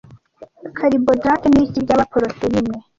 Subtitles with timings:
[0.77, 2.75] Carbohydrates ni iki bya poroteyine